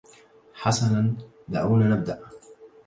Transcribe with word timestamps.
حسناً، 0.53 1.15
دعونا 1.47 1.87
نبدأ! 1.89 2.19